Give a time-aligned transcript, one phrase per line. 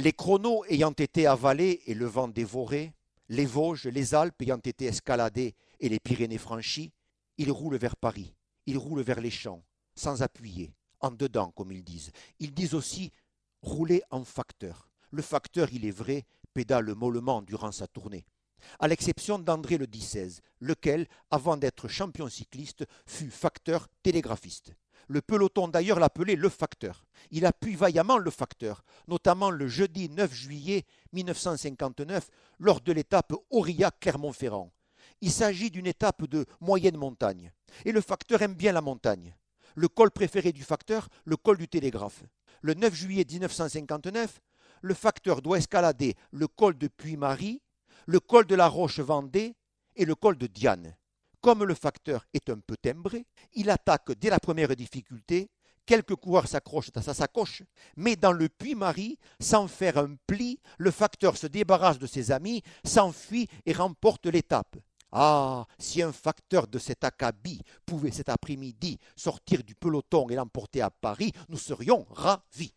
[0.00, 2.92] Les chronos ayant été avalés et le vent dévoré,
[3.28, 6.92] les Vosges, les Alpes ayant été escaladées et les Pyrénées franchies,
[7.36, 8.32] ils roulent vers Paris,
[8.66, 9.64] ils roulent vers les champs,
[9.96, 12.12] sans appuyer, en dedans, comme ils disent.
[12.38, 13.10] Ils disent aussi
[13.60, 14.88] rouler en facteur.
[15.10, 18.24] Le facteur, il est vrai, pédale mollement durant sa tournée.
[18.78, 24.74] À l'exception d'André le XVI, lequel, avant d'être champion cycliste, fut facteur télégraphiste.
[25.06, 27.04] Le peloton d'ailleurs l'appelait le facteur.
[27.30, 34.72] Il appuie vaillamment le facteur, notamment le jeudi 9 juillet 1959 lors de l'étape Aurillac-Clermont-Ferrand.
[35.20, 37.52] Il s'agit d'une étape de moyenne montagne.
[37.84, 39.34] Et le facteur aime bien la montagne.
[39.74, 42.24] Le col préféré du facteur, le col du télégraphe.
[42.62, 44.40] Le 9 juillet 1959,
[44.82, 47.62] le facteur doit escalader le col de Puy-Marie,
[48.06, 49.54] le col de la Roche-Vendée
[49.96, 50.96] et le col de Diane.
[51.48, 55.48] Comme le facteur est un peu timbré, il attaque dès la première difficulté.
[55.86, 57.62] Quelques coureurs s'accrochent à sa sacoche,
[57.96, 62.62] mais dans le Puy-Marie, sans faire un pli, le facteur se débarrasse de ses amis,
[62.84, 64.76] s'enfuit et remporte l'étape.
[65.10, 70.82] Ah, si un facteur de cet acabit pouvait cet après-midi sortir du peloton et l'emporter
[70.82, 72.74] à Paris, nous serions ravis.